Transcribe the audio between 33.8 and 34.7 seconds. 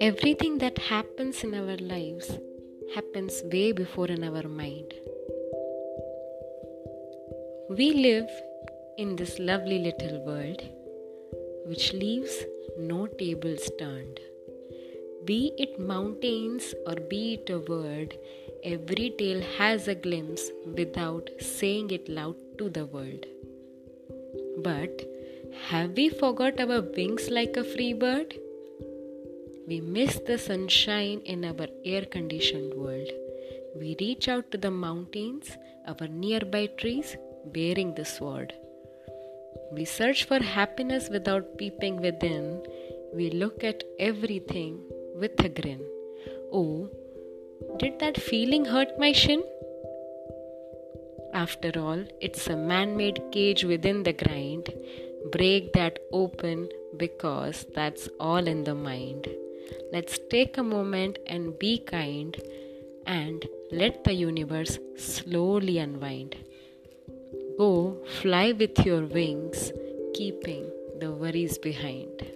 reach out to the